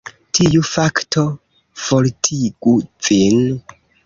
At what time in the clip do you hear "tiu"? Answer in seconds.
0.37-0.61